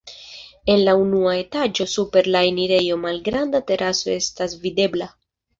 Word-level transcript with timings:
En 0.75 0.79
la 0.85 0.95
unua 1.01 1.33
etaĝo 1.41 1.87
super 1.93 2.31
la 2.37 2.43
enirejo 2.53 2.97
malgranda 3.05 3.63
teraso 3.71 4.13
estas 4.19 4.61
videbla. 4.65 5.13